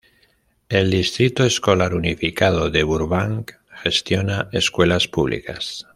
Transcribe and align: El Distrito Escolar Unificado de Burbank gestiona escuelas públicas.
El 0.69 0.89
Distrito 0.89 1.45
Escolar 1.45 1.93
Unificado 1.93 2.71
de 2.71 2.81
Burbank 2.81 3.51
gestiona 3.83 4.49
escuelas 4.51 5.07
públicas. 5.07 5.85